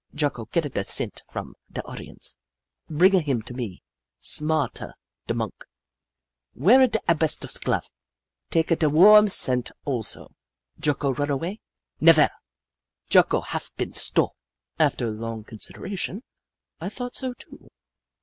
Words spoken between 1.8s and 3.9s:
audience, bringa him to me.